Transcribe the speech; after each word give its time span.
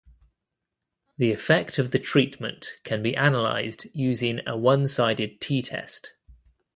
The 1.19 1.31
effect 1.31 1.77
of 1.77 1.91
the 1.91 1.99
treatment 1.99 2.71
can 2.83 3.03
be 3.03 3.15
analyzed 3.15 3.85
using 3.93 4.39
a 4.47 4.57
one-sided 4.57 5.39
t-test. 5.39 6.13